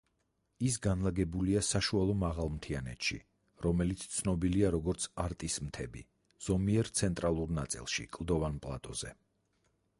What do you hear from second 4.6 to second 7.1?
როგორც არტის მთები, ზომიერ